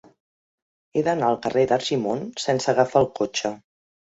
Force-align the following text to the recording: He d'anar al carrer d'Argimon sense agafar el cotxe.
He 0.99 1.03
d'anar 1.09 1.27
al 1.33 1.37
carrer 1.43 1.65
d'Argimon 1.73 2.25
sense 2.47 2.73
agafar 2.75 3.07
el 3.07 3.11
cotxe. 3.21 3.57